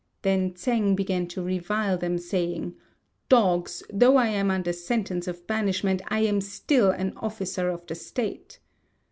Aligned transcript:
Then 0.23 0.53
Tsêng 0.53 0.95
began 0.95 1.27
to 1.27 1.43
revile 1.43 1.95
them, 1.95 2.17
saying, 2.17 2.73
"Dogs! 3.29 3.83
though 3.93 4.17
I 4.17 4.29
am 4.29 4.49
under 4.49 4.73
sentence 4.73 5.27
of 5.27 5.45
banishment, 5.45 6.01
I 6.07 6.21
am 6.21 6.41
still 6.41 6.89
an 6.89 7.13
officer 7.17 7.69
of 7.69 7.85
the 7.85 7.93
State." 7.93 8.57